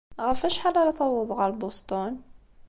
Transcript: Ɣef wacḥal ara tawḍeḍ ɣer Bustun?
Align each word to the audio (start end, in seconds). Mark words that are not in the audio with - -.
Ɣef 0.27 0.39
wacḥal 0.43 0.75
ara 0.81 0.97
tawḍeḍ 0.97 1.31
ɣer 1.39 1.51
Bustun? 1.59 2.13